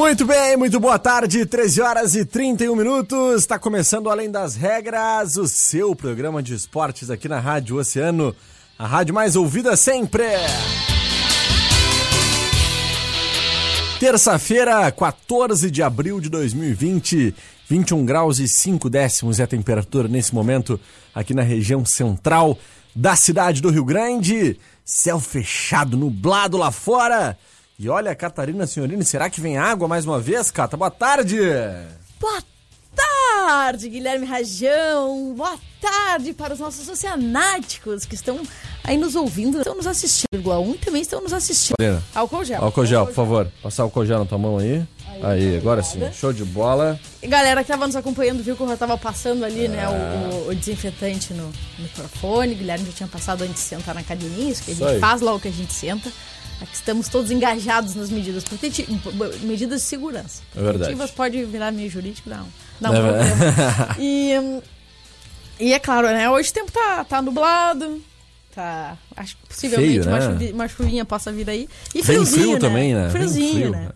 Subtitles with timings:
[0.00, 3.42] Muito bem, muito boa tarde, 13 horas e 31 minutos.
[3.42, 8.34] Está começando Além das Regras, o seu programa de esportes aqui na Rádio Oceano,
[8.78, 10.24] a rádio mais ouvida sempre.
[14.00, 17.34] Terça-feira, 14 de abril de 2020,
[17.68, 20.80] 21 graus e 5 décimos é a temperatura nesse momento
[21.14, 22.58] aqui na região central
[22.96, 24.58] da cidade do Rio Grande.
[24.82, 27.36] Céu fechado, nublado lá fora.
[27.82, 30.76] E olha, Catarina Senhorini, será que vem água mais uma vez, Cata?
[30.76, 31.38] Boa tarde!
[32.20, 32.42] Boa
[32.94, 35.32] tarde, Guilherme Rajão!
[35.34, 38.42] Boa tarde para os nossos oceanáticos que estão
[38.84, 41.76] aí nos ouvindo, estão nos assistindo, vírgula um, e também estão nos assistindo.
[41.80, 42.62] Catarina, Álcool gel.
[42.62, 43.50] álcool gel, por favor.
[43.62, 44.86] Passar álcool gel na tua mão aí.
[45.22, 46.00] Aí, agora sim.
[46.12, 47.00] Show de bola.
[47.22, 49.92] E galera que estava nos acompanhando viu que eu já estava passando ali, né, o,
[49.92, 52.54] o- o desinfetante no microfone.
[52.54, 55.00] Guilherme já tinha passado antes de sentar na cadeirinha, isso que a gente aí.
[55.00, 56.10] faz logo que a gente senta.
[56.60, 58.86] Aqui estamos todos engajados nas medidas, proteti-
[59.42, 60.42] medidas de segurança.
[60.54, 60.78] É verdade.
[60.78, 62.46] Protetivas pode virar meio jurídico, não.
[62.80, 63.34] Não, É problema.
[63.34, 63.94] verdade.
[63.98, 64.62] E, hum,
[65.58, 66.28] e é claro, né?
[66.28, 68.00] Hoje o tempo tá, tá nublado.
[68.54, 68.96] Tá.
[69.16, 70.50] Acho que possivelmente Feio, uma, né?
[70.52, 71.68] uma chuvinha possa vir aí.
[71.94, 72.58] E friozinho, frio né?
[72.58, 73.08] também, né?
[73.10, 73.88] Friozinho, frio, né?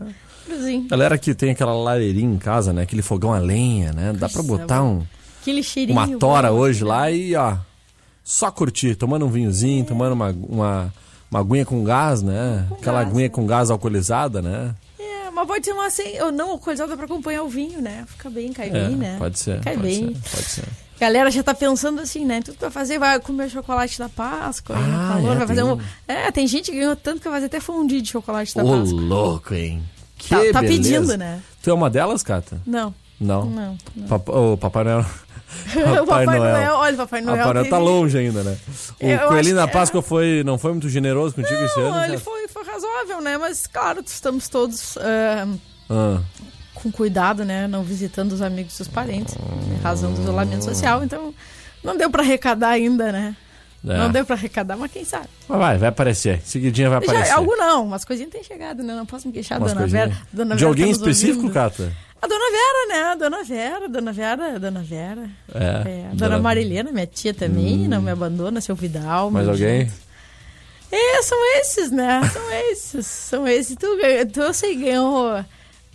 [0.46, 0.88] Friozinho.
[0.88, 2.82] Galera que tem aquela lareirinha em casa, né?
[2.82, 4.12] Aquele fogão a lenha, né?
[4.12, 5.02] Dá pra Coisa botar um,
[5.42, 5.98] Aquele cheirinho.
[5.98, 6.88] uma tora bom, hoje né?
[6.88, 7.56] lá e, ó,
[8.22, 10.94] só curtir, tomando um vinhozinho, tomando uma, uma,
[11.34, 12.64] uma aguinha com gás, né?
[12.70, 14.72] Aquela gás, aguinha com gás alcoolizada, né?
[14.98, 18.04] É, mas pode ser uma sem, ou não alcoolizada pra acompanhar o vinho, né?
[18.06, 19.16] Fica bem, cai É, bem, né?
[19.18, 19.60] pode ser.
[19.60, 20.14] Cai pode bem.
[20.14, 20.64] Ser, pode ser.
[21.00, 22.40] Galera já tá pensando assim, né?
[22.40, 25.46] Tudo que vai fazer, vai comer chocolate da Páscoa, aí no Ah, calor, é, vai
[25.48, 25.80] fazer tem um.
[26.06, 28.78] É, tem gente que ganhou tanto que vai fazer até fondue de chocolate da Ô,
[28.78, 29.00] Páscoa.
[29.00, 29.82] louco, hein?
[30.16, 31.42] Que Tá- tá pedindo, né?
[31.62, 32.60] Tu é uma delas, Cata?
[32.64, 33.44] Não, Não.
[33.46, 33.76] não.
[34.08, 35.04] Papa- Ô, Papai Noel.
[36.02, 36.74] O Papai Noel.
[36.74, 37.38] olha, o Papai Noel.
[37.38, 38.56] Papai Noel tá longe ainda, né?
[39.00, 39.66] O Eu Coelhinho da é.
[39.66, 41.90] Páscoa foi, não foi muito generoso contigo esse ano?
[41.90, 43.38] Não, ele foi, foi razoável, né?
[43.38, 45.46] Mas, claro, estamos todos ah,
[45.88, 46.20] Ah,
[46.74, 47.66] com cuidado, né?
[47.66, 51.02] Não visitando os amigos e os parentes, em razão do isolamento social.
[51.04, 51.32] Então,
[51.82, 53.36] não deu pra arrecadar ainda, né?
[53.86, 53.98] é.
[53.98, 55.28] Não deu pra arrecadar, mas quem sabe?
[55.48, 56.40] Mas vai, vai aparecer.
[56.42, 57.28] Seguidinha vai aparecer.
[57.28, 58.94] Já, algo não, umas coisinhas têm chegado, né?
[58.94, 59.86] Não posso me queixar, Umas dona.
[59.86, 60.16] Vera.
[60.32, 61.52] Dona De Vera alguém tá específico, ouvindo.
[61.52, 61.92] Cata?
[62.24, 63.02] A dona Vera, né?
[63.10, 65.28] A dona Vera, dona Vera, dona Vera.
[65.54, 65.88] É.
[65.90, 69.30] É, a dona Marilena, minha tia também, não me abandona, seu Vidal.
[69.30, 69.90] Mais alguém?
[70.90, 72.20] É, são esses, né?
[72.32, 73.06] São esses.
[73.06, 73.76] São esses.
[73.76, 73.86] Tu,
[74.32, 75.44] tu eu sei, ganhou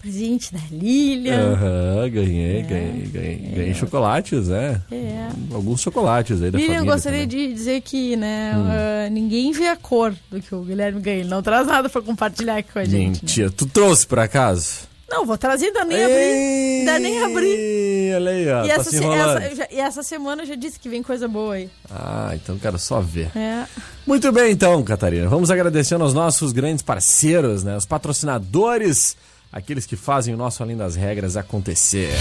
[0.01, 1.53] presente da Lilian.
[1.53, 3.35] Aham, ganhei, ganhei, ganhei.
[3.55, 4.81] Ganhei chocolates, né?
[4.91, 5.27] É.
[5.53, 7.47] Alguns chocolates aí da Lilian, família gostaria também.
[7.47, 8.65] de dizer que, né, Hum.
[8.69, 11.19] ah, ninguém vê a cor do que o Guilherme ganha.
[11.21, 13.15] Ele não traz nada pra compartilhar aqui com a gente.
[13.15, 13.19] né?
[13.23, 13.49] Mentira.
[13.49, 14.87] Tu trouxe por acaso?
[15.09, 16.79] Não, vou trazer, ainda nem abri.
[16.79, 18.11] Ainda nem abri.
[18.15, 18.65] Olha aí, ó.
[18.65, 21.27] E tá essa, se essa- já- e essa semana eu já disse que vem coisa
[21.27, 21.69] boa aí.
[21.89, 23.31] Ah, então quero só ver.
[23.35, 23.65] É.
[24.05, 25.27] Muito bem, então, Catarina.
[25.27, 27.75] Vamos agradecendo aos nossos grandes parceiros, né?
[27.75, 29.17] Os patrocinadores,
[29.51, 32.11] aqueles que fazem o nosso Além das Regras acontecer.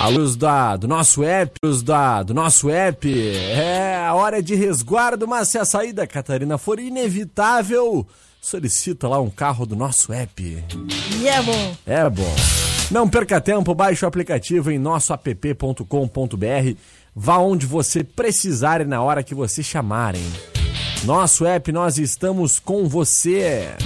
[0.00, 3.06] A luz da, do nosso app, luz da, do nosso app.
[3.36, 8.06] É a hora de resguardo, mas se a saída, Catarina, for inevitável,
[8.40, 10.64] solicita lá um carro do nosso app.
[11.20, 11.76] E é bom.
[11.84, 12.34] É bom.
[12.90, 15.84] Não perca tempo, baixe o aplicativo em nossoapp.com.br.
[17.14, 20.24] Vá onde você precisar e na hora que você chamarem.
[21.04, 23.76] Nosso app, nós estamos com você.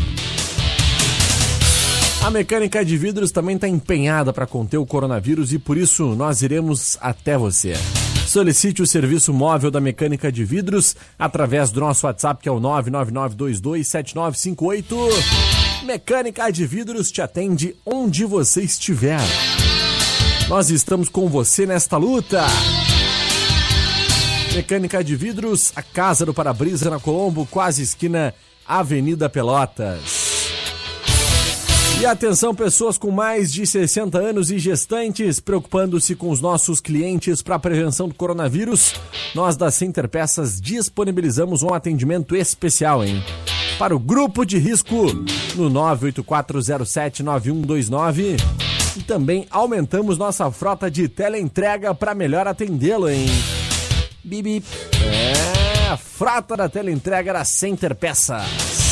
[2.24, 6.40] A mecânica de vidros também está empenhada para conter o coronavírus e por isso nós
[6.40, 7.74] iremos até você.
[8.26, 12.58] Solicite o serviço móvel da mecânica de vidros através do nosso WhatsApp que é o
[12.58, 14.84] 999227958
[15.84, 19.20] Mecânica de Vidros te atende onde você estiver.
[20.48, 22.42] Nós estamos com você nesta luta.
[24.54, 28.32] Mecânica de Vidros, a casa do para-brisa na Colombo, quase esquina
[28.66, 30.23] Avenida Pelotas.
[32.00, 37.40] E atenção, pessoas com mais de 60 anos e gestantes, preocupando-se com os nossos clientes
[37.40, 38.94] para a prevenção do coronavírus,
[39.34, 43.24] nós da Center Peças disponibilizamos um atendimento especial, hein?
[43.78, 45.06] Para o grupo de risco
[45.54, 48.36] no 984079129
[48.96, 53.24] e também aumentamos nossa frota de teleentrega para melhor atendê-lo, hein?
[54.22, 54.62] Bibi.
[55.02, 58.83] É, a frota da teleentrega da Center Peças.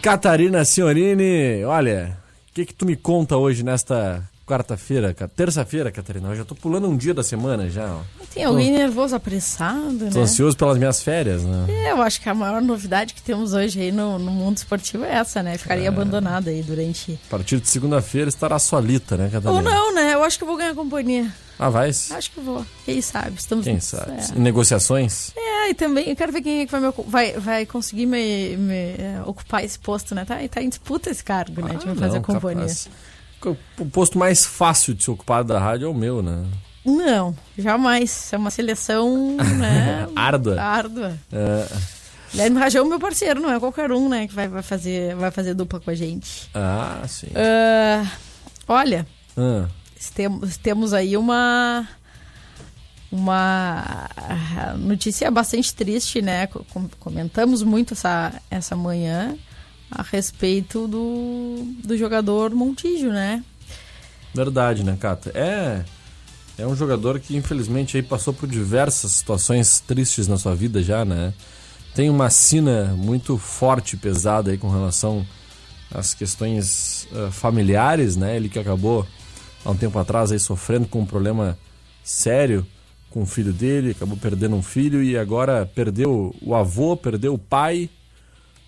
[0.00, 2.16] Catarina Senhorini, olha,
[2.48, 6.28] o que que tu me conta hoje nesta quarta-feira, terça-feira, Catarina?
[6.30, 7.86] Eu já tô pulando um dia da semana já.
[7.86, 8.00] Ó.
[8.32, 8.78] Tem alguém tô...
[8.78, 10.10] nervoso, apressado, né?
[10.10, 11.66] Tô ansioso pelas minhas férias, né?
[11.68, 15.04] É, eu acho que a maior novidade que temos hoje aí no, no mundo esportivo
[15.04, 15.58] é essa, né?
[15.58, 15.88] Ficaria é...
[15.88, 17.20] abandonada aí durante...
[17.26, 19.52] A partir de segunda-feira estará solita, né, Catarina?
[19.52, 20.14] Ou não, né?
[20.14, 21.30] Eu acho que eu vou ganhar companhia.
[21.60, 21.90] Ah, vai?
[21.90, 22.64] Acho que vou.
[22.86, 23.34] Quem sabe?
[23.36, 24.12] Estamos Quem sabe?
[24.12, 24.34] É.
[24.34, 25.30] Em negociações?
[25.36, 28.56] É, e também eu quero ver quem é que vai, me, vai, vai conseguir me,
[28.56, 30.24] me é, ocupar esse posto, né?
[30.24, 31.72] Tá, tá em disputa esse cargo, né?
[31.74, 32.66] Ah, de me fazer não, companhia.
[32.66, 32.88] Capaz.
[33.78, 36.46] O posto mais fácil de se ocupar da rádio é o meu, né?
[36.82, 38.32] Não, jamais.
[38.32, 40.58] É uma seleção né, árdua.
[40.58, 41.18] árdua.
[41.30, 41.66] É.
[42.30, 45.30] Guilherme Rajão é meu parceiro, não é qualquer um, né, que vai, vai, fazer, vai
[45.30, 46.48] fazer dupla com a gente.
[46.54, 47.26] Ah, sim.
[47.26, 48.08] Uh,
[48.66, 51.86] olha, uh temos, temos aí uma
[53.12, 54.08] uma
[54.78, 56.48] notícia bastante triste, né?
[57.00, 59.36] Comentamos muito essa, essa manhã
[59.90, 63.42] a respeito do, do jogador Montijo, né?
[64.32, 65.32] Verdade, né, Cata?
[65.34, 65.84] É,
[66.56, 71.04] é um jogador que infelizmente aí passou por diversas situações tristes na sua vida já,
[71.04, 71.34] né?
[71.92, 75.26] Tem uma sina muito forte, pesada aí com relação
[75.92, 78.36] às questões uh, familiares, né?
[78.36, 79.04] Ele que acabou
[79.64, 81.58] há um tempo atrás aí sofrendo com um problema
[82.02, 82.66] sério
[83.10, 87.38] com o filho dele, acabou perdendo um filho e agora perdeu o avô, perdeu o
[87.38, 87.90] pai,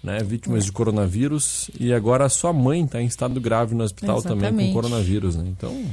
[0.03, 4.19] né, vítimas de coronavírus e agora a sua mãe está em estado grave no hospital
[4.19, 4.45] Exatamente.
[4.45, 5.45] também com coronavírus, né?
[5.47, 5.85] Então,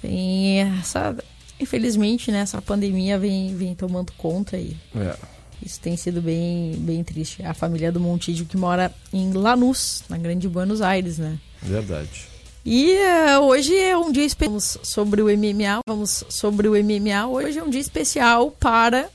[0.00, 1.16] Sim, essa,
[1.58, 4.76] infelizmente, né, essa pandemia vem, vem tomando conta aí.
[4.94, 5.16] É.
[5.64, 7.42] Isso tem sido bem, bem triste.
[7.42, 11.38] A família do Montijo que mora em Lanús, na Grande Buenos Aires, né?
[11.62, 12.33] Verdade.
[12.64, 15.80] E uh, hoje é um dia especial sobre o MMA.
[15.86, 17.26] Vamos sobre o MMA.
[17.26, 19.10] Hoje é um dia especial para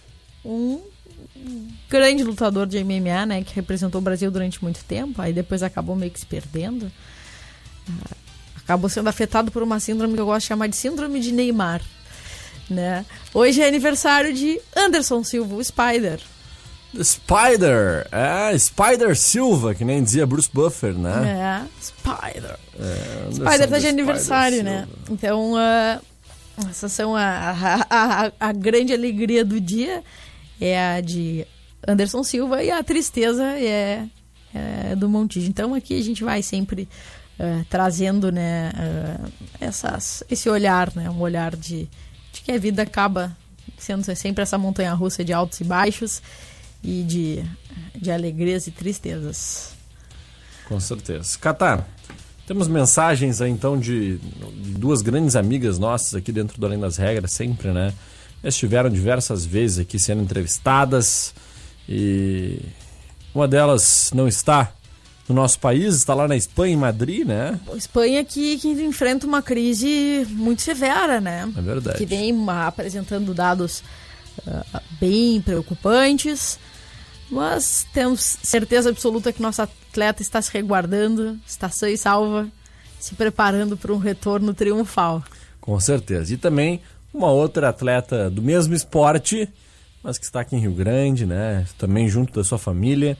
[0.45, 0.79] um
[1.89, 5.19] grande lutador de MMA, né, que representou o Brasil durante muito tempo.
[5.19, 6.91] Aí depois acabou meio que se perdendo.
[7.87, 8.15] Uh,
[8.57, 11.81] acabou sendo afetado por uma síndrome que eu gosto de chamar de síndrome de Neymar.
[12.69, 13.03] Né?
[13.33, 16.19] Hoje é aniversário de Anderson Silva, o Spider.
[16.95, 21.67] Spider, é, Spider Silva, que nem dizia Bruce Buffer, né?
[21.69, 22.57] É, Spider.
[22.79, 24.87] É, Spider tá de aniversário, né?
[25.09, 26.01] Então, uh,
[26.69, 30.03] essas são a, a, a, a, grande alegria do dia,
[30.59, 31.45] é a de
[31.87, 34.05] Anderson Silva, e a tristeza é,
[34.53, 35.47] é do Montijo.
[35.47, 36.89] Então, aqui a gente vai sempre
[37.39, 39.31] uh, trazendo, né, uh,
[39.61, 41.07] essas, esse olhar, né?
[41.09, 41.87] Um olhar de,
[42.33, 43.37] de que a vida acaba
[43.77, 46.21] sendo sempre essa montanha-russa de altos e baixos,
[46.83, 47.43] e de,
[47.95, 49.73] de alegrias e tristezas.
[50.67, 51.37] Com certeza.
[51.39, 51.87] Catar,
[52.45, 56.97] temos mensagens aí então de, de, duas grandes amigas nossas aqui dentro do Além das
[56.97, 57.93] Regras, sempre, né?
[58.43, 61.33] Estiveram diversas vezes aqui sendo entrevistadas
[61.87, 62.59] e
[63.33, 64.71] uma delas não está
[65.27, 67.59] no nosso país, está lá na Espanha, em Madrid, né?
[67.75, 71.51] Espanha que, que enfrenta uma crise muito severa, né?
[71.55, 71.97] É verdade.
[71.99, 73.83] Que vem apresentando dados
[74.47, 76.57] uh, bem preocupantes.
[77.29, 82.47] Mas temos certeza absoluta que nosso atleta está se reguardando, está sã e salva,
[82.99, 85.23] se preparando para um retorno triunfal.
[85.61, 86.33] Com certeza.
[86.33, 86.81] E também
[87.13, 89.47] uma outra atleta do mesmo esporte,
[90.03, 91.65] mas que está aqui em Rio Grande, né?
[91.77, 93.17] Também junto da sua família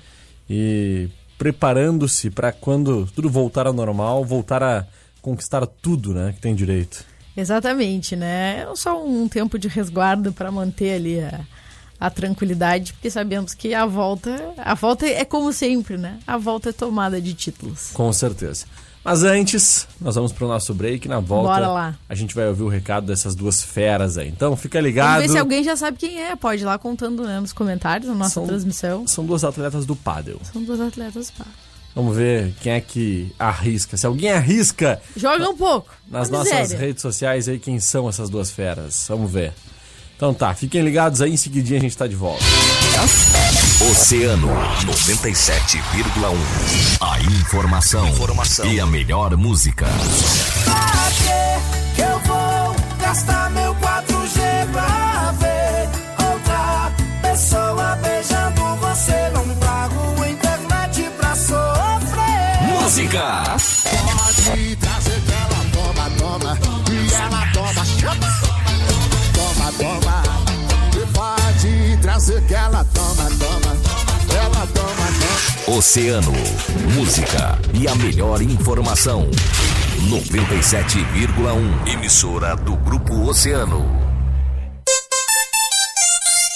[0.50, 4.86] e preparando-se para quando tudo voltar ao normal, voltar a
[5.22, 7.06] conquistar tudo, né, que tem direito.
[7.36, 8.66] Exatamente, né?
[8.70, 11.39] É só um tempo de resguardo para manter ali a
[12.00, 16.20] a tranquilidade, porque sabemos que a volta, a volta é como sempre, né?
[16.25, 17.91] A volta é tomada de títulos.
[17.94, 18.65] Com certeza.
[19.03, 21.08] Mas antes, nós vamos para o nosso break.
[21.08, 21.96] Na volta, Bora lá.
[22.08, 24.27] a gente vai ouvir o recado dessas duas feras aí.
[24.27, 25.15] Então, fica ligado.
[25.15, 26.36] Vamos ver se alguém já sabe quem é.
[26.36, 29.08] Pode ir lá contando né, nos comentários na nossa são, transmissão.
[29.08, 30.39] São duas atletas do pádel.
[30.51, 31.53] São duas atletas do pádel.
[31.96, 33.98] Vamos ver quem é que arrisca.
[33.98, 35.01] Se alguém arrisca.
[35.15, 35.91] Joga um pouco.
[36.08, 39.06] Nas nossas redes sociais aí, quem são essas duas feras.
[39.08, 39.53] Vamos ver.
[40.20, 42.44] Então tá, fiquem ligados aí, em seguidinha a gente tá de volta.
[43.90, 44.50] Oceano
[44.86, 46.36] 97,1.
[47.00, 49.88] A informação, informação, e a melhor música.
[75.72, 76.34] Oceano,
[76.96, 79.30] música e a melhor informação.
[80.10, 81.94] 97,1.
[81.94, 83.86] Emissora do Grupo Oceano.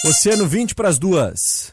[0.04, 1.73] Oceano 20 para as duas.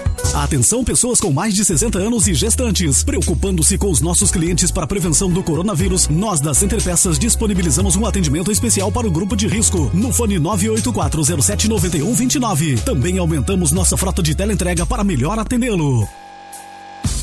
[0.33, 3.03] Atenção pessoas com mais de 60 anos e gestantes.
[3.03, 7.97] Preocupando-se com os nossos clientes para a prevenção do coronavírus, nós da Center Peças disponibilizamos
[7.97, 12.81] um atendimento especial para o grupo de risco no fone 984079129.
[12.81, 16.07] Também aumentamos nossa frota de teleentrega para melhor atendê-lo.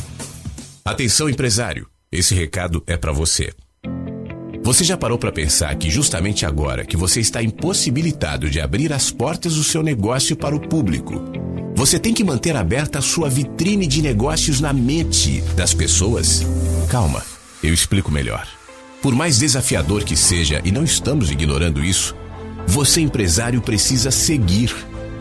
[0.84, 1.86] Atenção, empresário.
[2.10, 3.52] Esse recado é para você.
[4.70, 9.10] Você já parou para pensar que justamente agora que você está impossibilitado de abrir as
[9.10, 11.20] portas do seu negócio para o público,
[11.74, 16.46] você tem que manter aberta a sua vitrine de negócios na mente das pessoas?
[16.88, 17.20] Calma,
[17.64, 18.46] eu explico melhor.
[19.02, 22.14] Por mais desafiador que seja, e não estamos ignorando isso,
[22.64, 24.72] você empresário precisa seguir.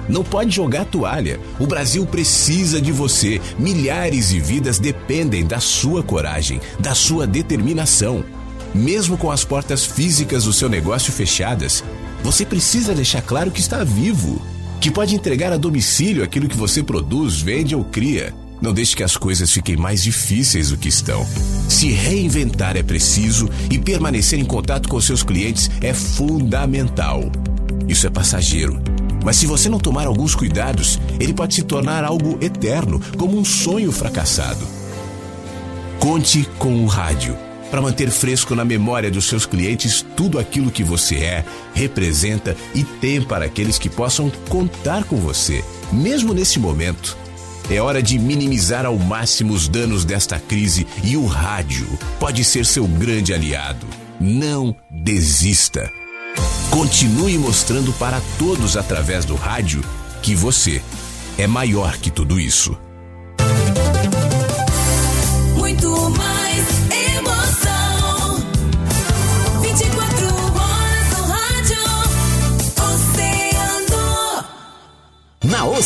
[0.07, 1.39] Não pode jogar toalha.
[1.59, 3.41] O Brasil precisa de você.
[3.57, 8.23] Milhares de vidas dependem da sua coragem, da sua determinação.
[8.73, 11.83] Mesmo com as portas físicas do seu negócio fechadas,
[12.23, 14.41] você precisa deixar claro que está vivo,
[14.79, 18.33] que pode entregar a domicílio aquilo que você produz, vende ou cria.
[18.61, 21.25] Não deixe que as coisas fiquem mais difíceis do que estão.
[21.67, 27.31] Se reinventar é preciso e permanecer em contato com seus clientes é fundamental.
[27.87, 28.81] Isso é passageiro.
[29.23, 33.45] Mas se você não tomar alguns cuidados, ele pode se tornar algo eterno, como um
[33.45, 34.65] sonho fracassado.
[35.99, 40.83] Conte com o rádio para manter fresco na memória dos seus clientes tudo aquilo que
[40.83, 47.17] você é, representa e tem para aqueles que possam contar com você, mesmo nesse momento.
[47.69, 51.87] É hora de minimizar ao máximo os danos desta crise e o rádio
[52.19, 53.85] pode ser seu grande aliado.
[54.19, 55.89] Não desista.
[56.71, 59.83] Continue mostrando para todos através do rádio
[60.21, 60.81] que você
[61.37, 62.77] é maior que tudo isso.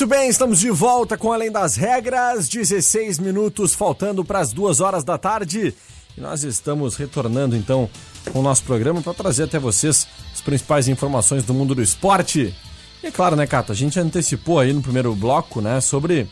[0.00, 4.80] Muito bem, estamos de volta com Além das Regras, 16 minutos faltando para as duas
[4.80, 5.74] horas da tarde.
[6.16, 7.86] E nós estamos retornando então
[8.32, 12.54] com o nosso programa para trazer até vocês as principais informações do mundo do esporte.
[13.02, 13.72] E é claro, né, Cato?
[13.72, 16.26] A gente antecipou aí no primeiro bloco, né, sobre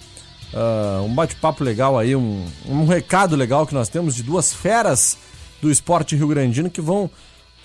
[0.55, 5.19] ah, um bate-papo legal aí, um, um recado legal que nós temos de duas feras
[5.61, 7.11] do esporte rio-grandino que vão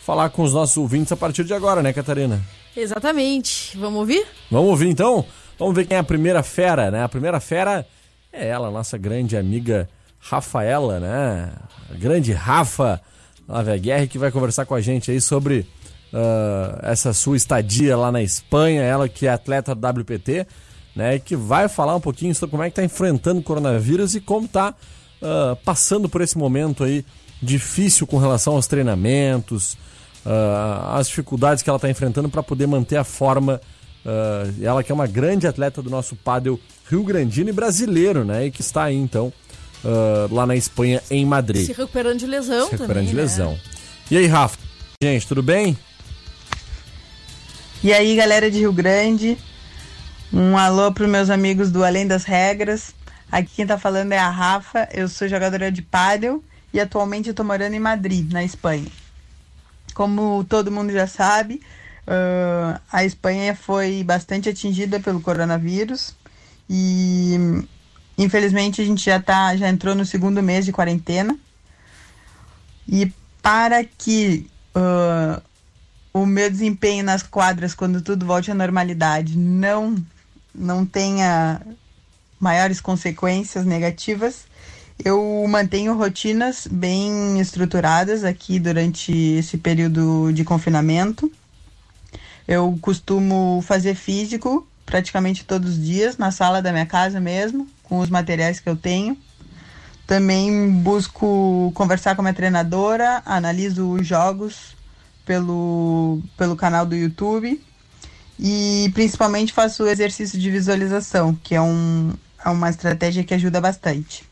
[0.02, 2.44] falar com os nossos ouvintes a partir de agora, né, Catarina?
[2.76, 3.78] Exatamente.
[3.78, 4.26] Vamos ouvir?
[4.52, 5.26] Vamos ouvir então?
[5.58, 7.04] Vamos ver quem é a primeira fera, né?
[7.04, 7.86] A primeira fera
[8.32, 9.88] é ela, nossa grande amiga
[10.20, 11.52] Rafaela, né?
[11.92, 13.02] A grande Rafa,
[13.48, 15.68] Laveguerre, que vai conversar com a gente aí sobre
[16.14, 20.48] uh, essa sua estadia lá na Espanha, ela que é atleta do WPT,
[20.96, 24.22] né, que vai falar um pouquinho sobre como é que está enfrentando o coronavírus e
[24.22, 27.04] como está uh, passando por esse momento aí
[27.42, 29.74] difícil com relação aos treinamentos,
[30.26, 33.60] uh, as dificuldades que ela está enfrentando para poder manter a forma.
[34.06, 38.48] Uh, ela que é uma grande atleta do nosso pádel Rio Grandino e brasileiro, né?
[38.48, 39.32] E que está aí então
[39.84, 41.66] uh, lá na Espanha, em Madrid.
[41.66, 43.22] Se recuperando de lesão Se recuperando também, de né?
[43.22, 43.60] lesão.
[44.12, 44.58] E aí, Rafa?
[45.02, 45.78] Gente, tudo bem?
[47.84, 49.38] E aí, galera de Rio Grande,
[50.32, 52.94] um alô para meus amigos do Além das Regras.
[53.32, 56.44] Aqui quem tá falando é a Rafa, eu sou jogadora de pádel
[56.74, 58.88] e atualmente eu tô morando em Madrid, na Espanha.
[59.94, 61.62] Como todo mundo já sabe,
[62.08, 66.16] ah, a Espanha foi bastante atingida pelo coronavírus
[66.70, 67.66] e
[68.18, 71.38] infelizmente a gente já tá, já entrou no segundo mês de quarentena.
[72.88, 75.42] E para que ah,
[76.14, 79.96] o meu desempenho nas quadras quando tudo volte à normalidade não
[80.56, 81.60] não tenha
[82.40, 84.46] maiores consequências negativas,
[85.04, 91.32] eu mantenho rotinas bem estruturadas aqui durante esse período de confinamento.
[92.48, 98.00] Eu costumo fazer físico praticamente todos os dias na sala da minha casa mesmo, com
[98.00, 99.18] os materiais que eu tenho.
[100.06, 104.76] Também busco conversar com a minha treinadora, analiso os jogos
[105.26, 107.62] pelo, pelo canal do YouTube
[108.38, 113.62] e principalmente faço o exercício de visualização, que é, um, é uma estratégia que ajuda
[113.62, 114.28] bastante.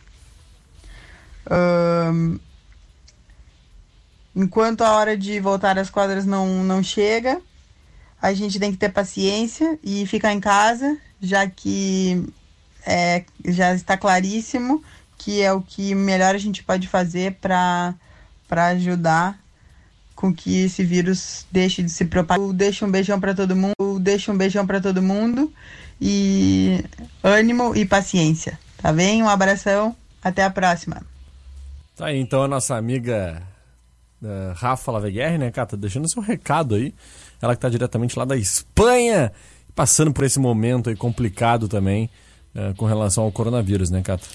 [1.49, 2.37] Ahn,
[4.35, 7.41] enquanto a hora de voltar às quadras não, não chega,
[8.21, 12.23] a gente tem que ter paciência e ficar em casa, já que
[12.85, 14.83] é, já está claríssimo
[15.21, 17.95] que é o que melhor a gente pode fazer para
[18.49, 19.39] ajudar
[20.15, 22.43] com que esse vírus deixe de se propagar.
[22.43, 25.53] Eu deixo um beijão para todo mundo, eu deixo um beijão para todo mundo
[25.99, 26.83] e
[27.23, 29.21] ânimo e paciência, tá bem?
[29.21, 31.03] Um abração, até a próxima.
[31.95, 33.43] Tá aí então a nossa amiga
[34.23, 35.77] uh, Rafa Laveguerre, né, Cata?
[35.77, 36.95] Deixando seu recado aí.
[37.41, 39.31] Ela que tá diretamente lá da Espanha,
[39.75, 42.09] passando por esse momento aí complicado também
[42.55, 44.27] uh, com relação ao coronavírus, né, Cata?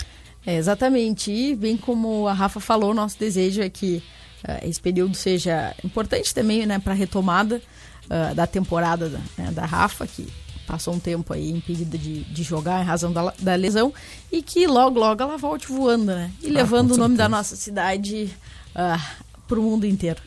[0.45, 1.31] É, exatamente.
[1.31, 4.03] E bem como a Rafa falou, nosso desejo é que
[4.49, 7.61] uh, esse período seja importante também né, para a retomada
[8.05, 10.27] uh, da temporada da, né, da Rafa, que
[10.67, 13.95] passou um tempo aí impedida de, de jogar em razão da, da lesão,
[14.33, 16.31] e que logo, logo ela volte voando, né?
[16.43, 18.31] E levando o nome da nossa cidade
[18.75, 19.01] uh,
[19.47, 20.21] para o mundo inteiro.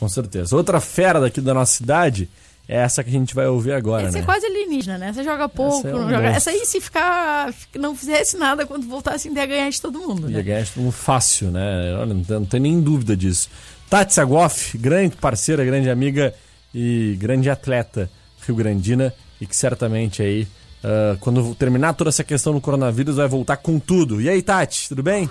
[0.00, 0.56] Com certeza.
[0.56, 2.28] Outra fera daqui da nossa cidade
[2.66, 4.20] é essa que a gente vai ouvir agora, Essa né?
[4.20, 5.12] é quase alienígena, né?
[5.12, 6.16] Você joga pouco, Essa é um não joga.
[6.22, 6.36] monstro.
[6.36, 7.52] Essa aí, se ficar.
[7.78, 10.30] não fizesse nada quando voltasse, ainda ia ganhar de todo mundo.
[10.30, 10.42] Ia Né?
[10.42, 11.94] ganhar um fácil, né?
[12.00, 13.48] Olha, não tem, não tem nem dúvida disso.
[13.90, 16.32] Tati Sagoff, grande parceira, grande amiga
[16.74, 18.08] e grande atleta
[18.46, 20.46] rio-grandina e que certamente aí,
[20.82, 24.20] ah, quando terminar toda essa questão do coronavírus, vai voltar com tudo.
[24.20, 25.28] E aí, Tati, tudo bem?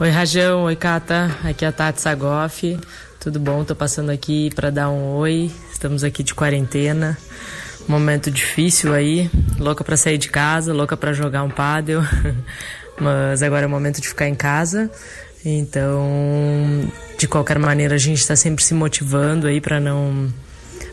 [0.00, 0.62] Oi, Rajão.
[0.62, 1.30] Oi, Cata.
[1.44, 2.80] Aqui é a Tati Sagoff.
[3.20, 3.62] Tudo bom?
[3.64, 5.50] Tô passando aqui para dar um oi.
[5.70, 7.18] Estamos aqui de quarentena.
[7.86, 9.30] Momento difícil aí.
[9.58, 12.00] Louca para sair de casa, louca para jogar um pádel.
[12.98, 14.90] Mas agora é o momento de ficar em casa.
[15.44, 20.32] Então, de qualquer maneira, a gente está sempre se motivando aí para não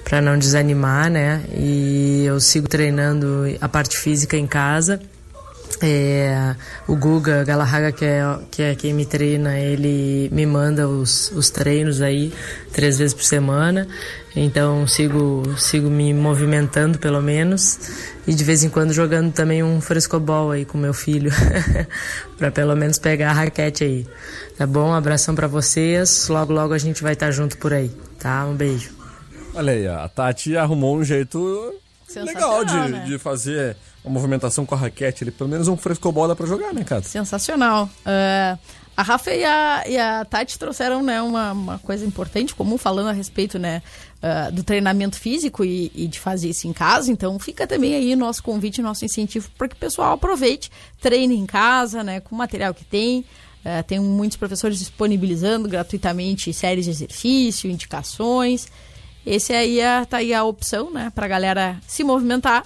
[0.03, 1.45] para não desanimar, né?
[1.55, 4.99] E eu sigo treinando a parte física em casa.
[5.81, 6.55] É,
[6.87, 11.51] o Guga Galarraga, que é, que é quem me treina, ele me manda os, os
[11.51, 12.33] treinos aí
[12.71, 13.87] três vezes por semana.
[14.35, 17.79] Então sigo, sigo me movimentando pelo menos.
[18.25, 21.31] E de vez em quando jogando também um frescobol aí com meu filho.
[22.37, 24.07] para pelo menos pegar a raquete aí.
[24.57, 24.89] Tá bom?
[24.89, 26.27] Um abração para vocês.
[26.27, 27.91] Logo, logo a gente vai estar junto por aí.
[28.19, 28.45] Tá?
[28.45, 28.91] Um beijo.
[29.53, 31.73] Olha aí, a Tati arrumou um jeito
[32.15, 33.05] legal de, né?
[33.07, 33.75] de fazer
[34.07, 35.23] uma movimentação com a raquete.
[35.23, 37.03] Ele, pelo menos um frescobol dá pra jogar, né, cara?
[37.03, 37.89] Sensacional.
[38.05, 38.57] Ah,
[38.97, 43.09] a Rafa e a, e a Tati trouxeram né, uma, uma coisa importante, comum, falando
[43.09, 43.83] a respeito né,
[44.23, 47.11] ah, do treinamento físico e, e de fazer isso em casa.
[47.11, 51.35] Então, fica também aí o nosso convite, nosso incentivo para que o pessoal aproveite, treine
[51.35, 53.23] em casa, né, com o material que tem.
[53.63, 58.67] Ah, tem muitos professores disponibilizando gratuitamente séries de exercício, indicações.
[59.23, 62.65] Esse aí é, tá aí a opção, né, pra galera se movimentar.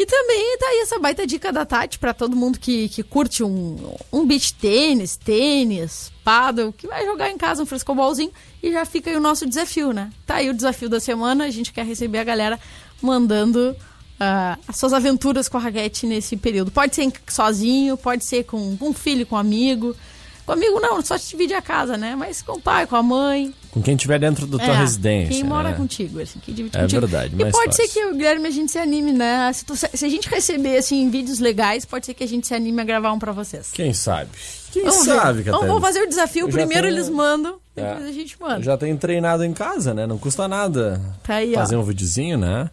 [0.00, 3.44] E também tá aí essa baita dica da Tati pra todo mundo que, que curte
[3.44, 3.76] um,
[4.10, 8.32] um beach tênis, tênis, paddle, que vai jogar em casa um frescobolzinho
[8.62, 10.10] e já fica aí o nosso desafio, né?
[10.24, 12.58] Tá aí o desafio da semana, a gente quer receber a galera
[13.02, 13.76] mandando
[14.18, 16.70] ah, as suas aventuras com a raquete nesse período.
[16.70, 19.94] Pode ser sozinho, pode ser com, com um filho, com um amigo.
[20.46, 22.16] Com amigo não, só te divide a casa, né?
[22.16, 25.28] Mas com o pai, com a mãe, Com quem estiver dentro da tua É, residência.
[25.32, 25.76] Quem mora né?
[25.76, 27.00] contigo, assim, que divide É contigo.
[27.02, 27.92] verdade, E pode ser fácil.
[28.02, 29.52] que o Guilherme a gente se anime, né?
[29.52, 32.54] Se, tu- se a gente receber, assim, vídeos legais, pode ser que a gente se
[32.54, 33.70] anime a gravar um pra vocês.
[33.72, 34.30] Quem sabe?
[34.72, 35.44] Quem Vamos sabe, ver.
[35.44, 35.52] Catarina?
[35.52, 36.46] Vamos, vamos fazer o desafio.
[36.46, 38.08] Eu Primeiro tenho- eles mandam, depois É.
[38.08, 38.62] a gente manda.
[38.62, 40.04] Já tem treinado em casa, né?
[40.06, 41.80] Não custa nada Tá aí, fazer ó.
[41.80, 42.68] um videozinho, né?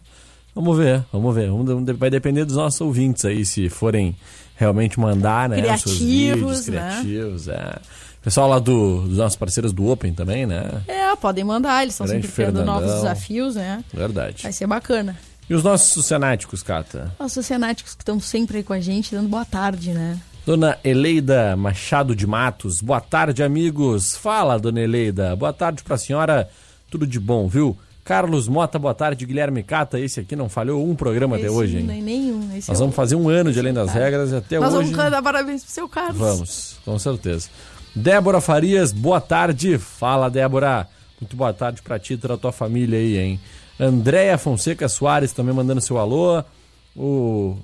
[0.54, 1.48] Vamos ver, vamos ver.
[1.96, 4.16] Vai depender dos nossos ouvintes aí, se forem
[4.56, 5.58] realmente mandar, né?
[5.60, 6.88] os seus Criativos, vídeos né?
[7.02, 7.76] criativos, é.
[8.22, 10.82] Pessoal lá do, dos nossos parceiros do Open também, né?
[10.88, 13.82] É, podem mandar, eles estão sempre criando novos desafios, né?
[13.92, 14.42] Verdade.
[14.42, 15.16] Vai ser bacana.
[15.48, 17.12] E os nossos cenáticos, Cata?
[17.18, 20.18] Os cenáticos que estão sempre aí com a gente, dando boa tarde, né?
[20.44, 24.16] Dona Eleida Machado de Matos, boa tarde, amigos.
[24.16, 25.34] Fala, dona Eleida.
[25.36, 26.48] Boa tarde pra senhora.
[26.90, 27.76] Tudo de bom, viu?
[28.04, 29.26] Carlos Mota, boa tarde.
[29.26, 32.00] Guilherme Cata, esse aqui não falhou um programa até Esse hoje, não hein?
[32.00, 32.56] é nenhum.
[32.56, 33.90] Esse Nós é vamos fazer um ano de Além das.
[33.90, 34.90] Regras e até Nós hoje.
[34.92, 36.18] vamos dar parabéns pro seu Carlos.
[36.18, 37.48] Vamos, com certeza.
[37.98, 39.76] Débora Farias, boa tarde.
[39.76, 40.88] Fala, Débora.
[41.20, 43.40] Muito boa tarde pra ti e toda a tua família aí, hein?
[43.78, 46.44] Andréia Fonseca Soares também mandando seu alô.
[46.96, 47.56] O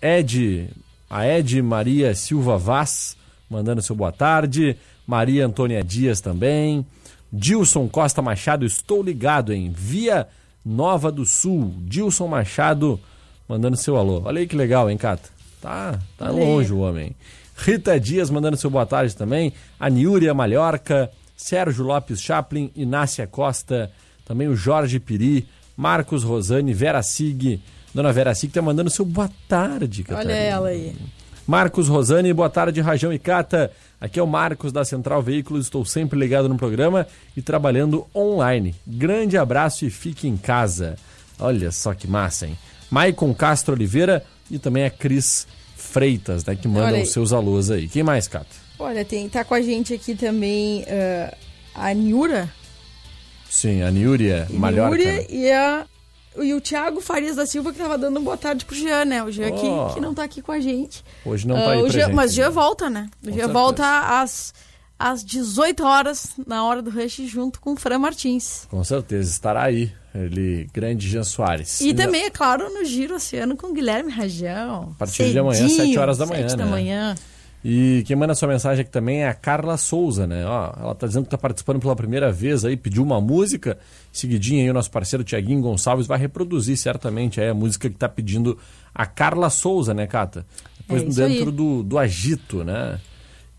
[0.00, 0.70] Ed,
[1.08, 3.16] a Ed Maria Silva Vaz
[3.50, 4.76] mandando seu boa tarde.
[5.04, 6.86] Maria Antônia Dias também.
[7.32, 9.72] Dilson Costa Machado, estou ligado, hein?
[9.74, 10.28] Via
[10.64, 11.74] Nova do Sul.
[11.80, 13.00] Dilson Machado
[13.48, 14.22] mandando seu alô.
[14.24, 15.30] Olha aí que legal, hein, Cata?
[15.60, 17.14] Tá, tá longe o homem.
[17.60, 19.52] Rita Dias mandando seu boa tarde também.
[19.78, 23.90] A Niúria Malhorca, Sérgio Lopes Chaplin, Inácia Costa,
[24.24, 25.46] também o Jorge Piri,
[25.76, 27.60] Marcos Rosane, Vera Sig.
[27.94, 30.32] Dona Vera Sig tá mandando seu boa tarde, Olha Catarina.
[30.32, 30.96] ela aí.
[31.46, 33.70] Marcos Rosane, boa tarde, Rajão e Cata.
[34.00, 38.74] Aqui é o Marcos da Central Veículos, estou sempre ligado no programa e trabalhando online.
[38.86, 40.96] Grande abraço e fique em casa.
[41.38, 42.56] Olha só que massa, hein?
[42.90, 45.46] Maicon Castro Oliveira e também a Cris
[45.90, 47.02] Freitas, né, que mandam aí.
[47.02, 47.88] os seus alôs aí.
[47.88, 48.46] Quem mais, Cata?
[48.78, 51.34] Olha, tem, tá com a gente aqui também eh,
[51.74, 52.50] a Niura.
[53.48, 54.96] Sim, a Niúria Malhorca.
[54.96, 55.04] né?
[55.04, 55.84] Niúria e, a,
[56.40, 59.22] e o Thiago Farias da Silva, que tava dando uma boa tarde pro Jean, né?
[59.24, 59.88] O Jean Oh.
[59.88, 61.04] que, que não tá aqui com a gente.
[61.26, 62.50] Hoje não tá Ah, aí Jean- Mas o Jean né?
[62.54, 63.10] volta, né?
[63.26, 64.54] O Jean volta às,
[65.00, 68.66] às 18 horas, na hora do Rush, junto com o Fran Martins.
[68.70, 69.90] Com certeza, estará aí.
[70.14, 71.80] Ele, grande Jean Soares.
[71.80, 74.90] E também, é claro, no Giro Oceano com o Guilherme Rajão.
[74.94, 76.70] A partir de amanhã, Cedinho, 7 horas da manhã, sete da né?
[76.70, 77.14] manhã.
[77.64, 80.44] E quem manda sua mensagem aqui também é a Carla Souza, né?
[80.46, 83.78] Ó, ela tá dizendo que tá participando pela primeira vez aí, pediu uma música.
[84.10, 88.08] Seguidinho aí o nosso parceiro Tiaguinho Gonçalves vai reproduzir certamente aí a música que tá
[88.08, 88.58] pedindo
[88.94, 90.44] a Carla Souza, né, Cata?
[90.78, 91.56] Depois É dentro aí.
[91.56, 92.98] do, do agito, né?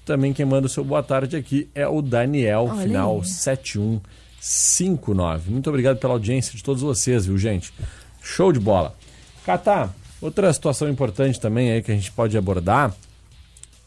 [0.06, 3.26] Também quem manda o seu boa tarde aqui é o Daniel, Olha final aí.
[3.26, 5.52] 7159.
[5.52, 7.74] Muito obrigado pela audiência de todos vocês, viu, gente?
[8.22, 8.96] Show de bola.
[9.46, 9.90] Cata,
[10.22, 12.94] outra situação importante também aí que a gente pode abordar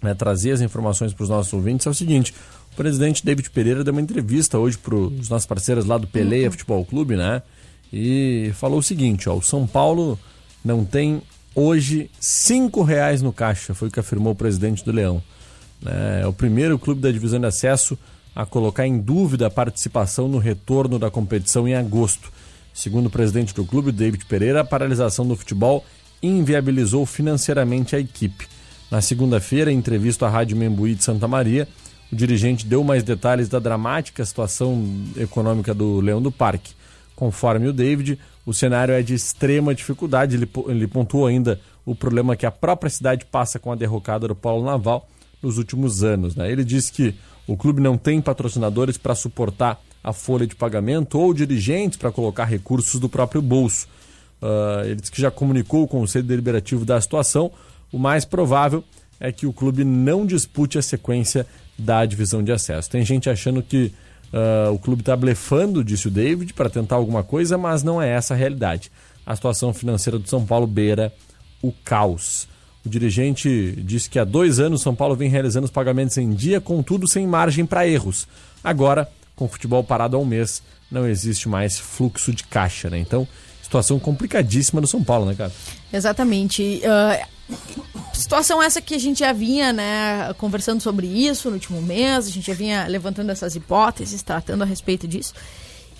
[0.05, 2.35] né, trazer as informações para os nossos ouvintes é o seguinte:
[2.73, 6.51] o presidente David Pereira deu uma entrevista hoje para os nossos parceiros lá do Peleia
[6.51, 7.43] Futebol Clube, né?
[7.93, 10.19] E falou o seguinte: ó, o São Paulo
[10.63, 11.23] não tem
[11.55, 15.23] hoje cinco reais no caixa, foi o que afirmou o presidente do Leão.
[15.85, 16.23] Né?
[16.23, 17.99] É o primeiro clube da divisão de acesso
[18.35, 22.33] a colocar em dúvida a participação no retorno da competição em agosto.
[22.73, 25.85] Segundo o presidente do clube, David Pereira, a paralisação do futebol
[26.21, 28.49] inviabilizou financeiramente a equipe.
[28.91, 31.69] Na segunda-feira, em entrevista à Rádio Membuí de Santa Maria,
[32.13, 34.85] o dirigente deu mais detalhes da dramática situação
[35.17, 36.73] econômica do Leão do Parque.
[37.15, 40.35] Conforme o David, o cenário é de extrema dificuldade.
[40.37, 44.27] Ele, po- ele pontuou ainda o problema que a própria cidade passa com a derrocada
[44.27, 45.09] do Polo Naval
[45.45, 46.35] nos últimos anos.
[46.35, 46.51] né?
[46.51, 47.15] Ele disse que
[47.47, 52.45] o clube não tem patrocinadores para suportar a folha de pagamento ou dirigentes para colocar
[52.45, 53.87] recursos do próprio bolso.
[54.43, 57.51] Ah, ele disse que já comunicou o Conselho Deliberativo da situação.
[57.91, 58.85] O mais provável
[59.19, 61.47] é que o clube não dispute a sequência
[61.79, 62.91] da divisão de acesso.
[62.91, 63.93] Tem gente achando que
[64.33, 68.11] ah, o clube está blefando, disse o David, para tentar alguma coisa, mas não é
[68.11, 68.93] essa a realidade.
[69.25, 71.13] A situação financeira do São Paulo beira
[71.63, 72.47] o caos.
[72.85, 76.61] O dirigente disse que há dois anos São Paulo vem realizando os pagamentos em dia,
[76.61, 78.29] contudo sem margem para erros.
[78.63, 82.99] Agora, com o futebol parado há um mês, não existe mais fluxo de caixa, né?
[82.99, 83.27] Então,
[83.63, 85.53] situação complicadíssima no São Paulo, né, cara?
[85.93, 86.83] Exatamente.
[86.85, 87.27] Ah,
[88.13, 92.31] situação essa que a gente já vinha, né, conversando sobre isso no último mês, a
[92.31, 95.35] gente já vinha levantando essas hipóteses, tratando a respeito disso.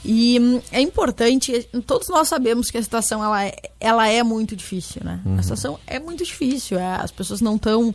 [0.05, 4.55] E hum, é importante, todos nós sabemos que a situação ela é, ela é muito
[4.55, 5.21] difícil, né?
[5.39, 7.95] A situação é muito difícil, é, as pessoas não estão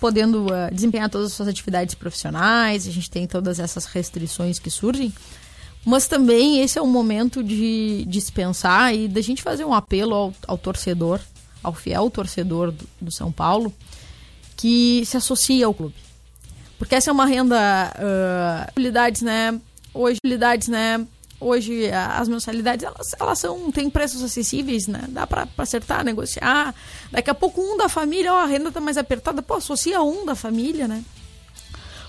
[0.00, 4.70] podendo ah, desempenhar todas as suas atividades profissionais, a gente tem todas essas restrições que
[4.70, 5.12] surgem.
[5.84, 10.34] Mas também esse é um momento de dispensar e da gente fazer um apelo ao,
[10.46, 11.20] ao torcedor,
[11.62, 13.72] ao fiel torcedor do, do São Paulo,
[14.56, 15.94] que se associe ao clube.
[16.78, 19.60] Porque essa é uma renda, ah, habilidades, né?
[19.98, 21.04] hoje, habilidades, né?
[21.40, 25.04] Hoje as mensalidades elas, elas são têm preços acessíveis, né?
[25.08, 26.74] Dá para acertar, negociar.
[27.12, 30.26] Daqui a pouco um da família, ó, a renda tá mais apertada, pô, associa um
[30.26, 31.04] da família, né?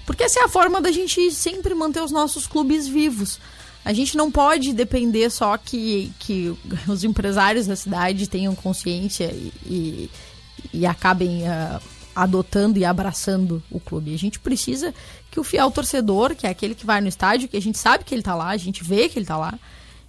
[0.06, 3.39] Porque essa é a forma da gente sempre manter os nossos clubes vivos.
[3.86, 9.54] A gente não pode depender só que, que os empresários da cidade tenham consciência e,
[9.65, 10.10] e,
[10.74, 11.80] e acabem uh,
[12.23, 14.13] adotando e abraçando o clube.
[14.13, 14.93] A gente precisa
[15.32, 18.03] que o fiel torcedor, que é aquele que vai no estádio, que a gente sabe
[18.03, 19.58] que ele está lá, a gente vê que ele está lá,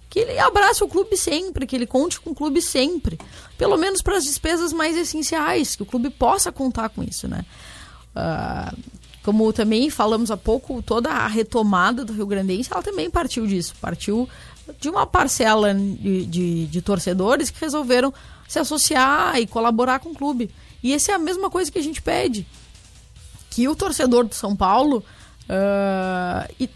[0.09, 3.17] que ele abrace o clube sempre, que ele conte com o clube sempre.
[3.57, 7.45] Pelo menos para as despesas mais essenciais, que o clube possa contar com isso, né?
[8.13, 8.77] Uh,
[9.23, 13.75] como também falamos há pouco, toda a retomada do Rio Grandense, ela também partiu disso.
[13.79, 14.27] Partiu
[14.79, 18.13] de uma parcela de, de, de torcedores que resolveram
[18.47, 20.49] se associar e colaborar com o clube.
[20.83, 22.47] E essa é a mesma coisa que a gente pede.
[23.49, 25.03] Que o torcedor do São Paulo
[25.49, 26.69] uh,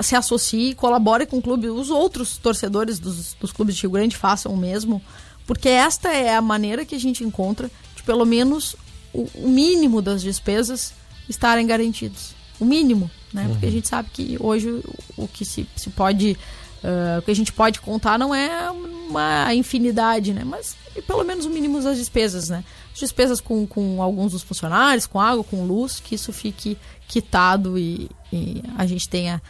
[0.00, 1.68] se associe colabore com o clube.
[1.68, 5.02] Os outros torcedores dos, dos clubes de Rio Grande façam o mesmo.
[5.46, 8.76] Porque esta é a maneira que a gente encontra de pelo menos
[9.12, 10.94] o, o mínimo das despesas
[11.28, 12.34] estarem garantidos.
[12.60, 13.42] O mínimo, né?
[13.42, 13.48] Uhum.
[13.50, 14.84] Porque a gente sabe que hoje o,
[15.16, 16.38] o que se, se pode.
[16.82, 20.42] Uh, o que a gente pode contar não é uma infinidade, né?
[20.44, 20.76] Mas
[21.06, 22.64] pelo menos o mínimo das despesas, né?
[22.92, 26.76] As despesas com, com alguns dos funcionários, com água, com luz, que isso fique
[27.08, 29.40] quitado e, e a gente tenha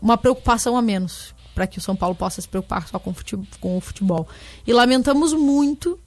[0.00, 3.46] uma preocupação a menos para que o São Paulo possa se preocupar só com, futebol,
[3.60, 4.28] com o futebol.
[4.66, 5.98] E lamentamos muito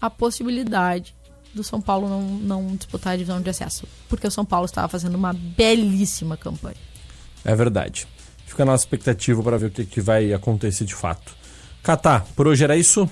[0.00, 1.14] a possibilidade
[1.52, 4.86] do São Paulo não, não disputar a divisão de acesso, porque o São Paulo estava
[4.88, 6.76] fazendo uma belíssima campanha.
[7.44, 8.06] É verdade.
[8.46, 11.34] Fica a nossa expectativa para ver o que, que vai acontecer de fato.
[11.82, 13.08] Catá, por hoje era isso?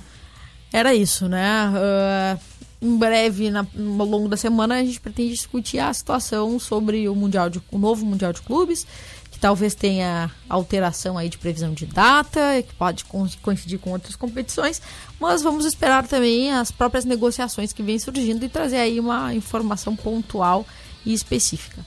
[0.73, 1.71] Era isso, né?
[1.71, 2.41] Uh,
[2.81, 7.15] em breve, na, ao longo da semana, a gente pretende discutir a situação sobre o
[7.15, 8.87] mundial de, o novo mundial de clubes,
[9.31, 13.05] que talvez tenha alteração aí de previsão de data, que pode
[13.43, 14.81] coincidir com outras competições,
[15.21, 19.97] mas vamos esperar também as próprias negociações que vêm surgindo e trazer aí uma informação
[19.97, 20.65] pontual
[21.05, 21.85] e específica.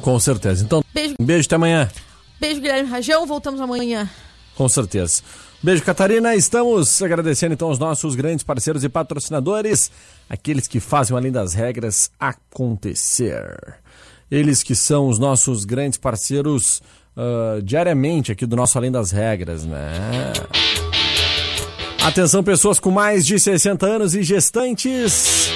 [0.00, 0.64] Com certeza.
[0.64, 1.90] Então, beijo, beijo até amanhã.
[2.40, 3.26] Beijo, Guilherme Rajão.
[3.26, 4.08] Voltamos amanhã.
[4.54, 5.22] Com certeza.
[5.60, 6.36] Beijo, Catarina.
[6.36, 9.90] Estamos agradecendo então aos nossos grandes parceiros e patrocinadores,
[10.30, 13.74] aqueles que fazem além das regras acontecer.
[14.30, 16.80] Eles que são os nossos grandes parceiros
[17.16, 20.32] uh, diariamente aqui do nosso Além das Regras, né?
[22.04, 25.50] Atenção, pessoas com mais de 60 anos e gestantes.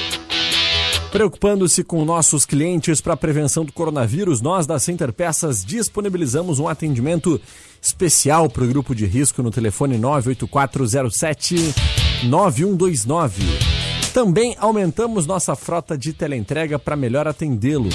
[1.12, 6.66] Preocupando-se com nossos clientes para a prevenção do coronavírus, nós da Center Peças disponibilizamos um
[6.66, 7.38] atendimento
[7.83, 11.75] especial para o grupo de risco no telefone 98407
[12.25, 13.42] 9129.
[14.14, 17.90] Também aumentamos nossa frota de teleentrega para melhor atendê-lo.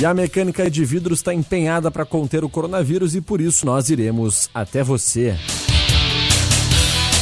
[0.00, 3.88] E a mecânica de vidros está empenhada para conter o coronavírus e por isso nós
[3.88, 5.36] iremos até você.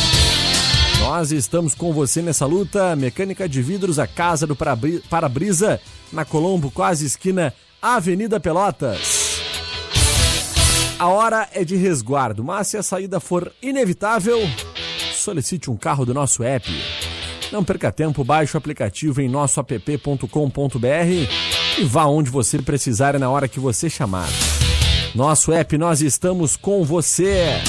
[1.00, 2.96] Nós estamos com você nessa luta.
[2.96, 5.78] Mecânica de vidros, a casa do para-brisa,
[6.12, 9.26] na Colombo, quase esquina, Avenida Pelotas.
[10.98, 14.38] A hora é de resguardo, mas se a saída for inevitável,
[15.14, 16.66] solicite um carro do nosso app.
[17.52, 20.86] Não perca tempo, baixe o aplicativo em nosso app.com.br
[21.78, 24.28] e vá onde você precisar na hora que você chamar.
[25.14, 27.62] Nosso app, nós estamos com você.